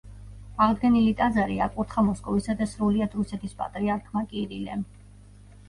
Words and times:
აღდგენილი 0.63 1.11
ტაძარი 1.19 1.57
აკურთხა 1.65 2.05
მოსკოვისა 2.09 2.57
და 2.63 2.69
სრულიად 2.73 3.15
რუსეთის 3.21 3.55
პატრიარქმა 3.63 4.27
კირილემ. 4.35 4.85